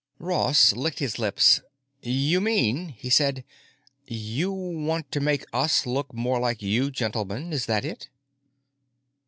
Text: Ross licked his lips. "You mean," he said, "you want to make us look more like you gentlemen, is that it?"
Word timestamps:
Ross 0.17 0.73
licked 0.73 0.97
his 0.97 1.19
lips. 1.19 1.61
"You 2.01 2.41
mean," 2.41 2.87
he 2.89 3.11
said, 3.11 3.43
"you 4.07 4.51
want 4.51 5.11
to 5.11 5.19
make 5.19 5.45
us 5.53 5.85
look 5.85 6.11
more 6.11 6.39
like 6.39 6.63
you 6.63 6.89
gentlemen, 6.89 7.53
is 7.53 7.67
that 7.67 7.85
it?" 7.85 8.09